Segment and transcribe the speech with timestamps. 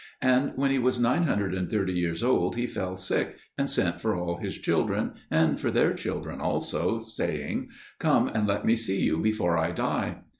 [0.23, 4.57] And when he was 930 years old he fell sick, and sent for all his
[4.57, 9.69] children, and for their children also, saying, "Come and let me see you before I
[9.69, 10.21] die."